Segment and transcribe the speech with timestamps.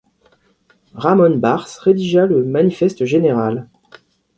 [0.95, 3.69] Ramón Barce rédigea le manifeste général.